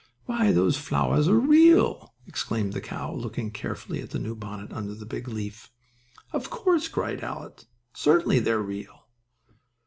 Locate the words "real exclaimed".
1.39-2.73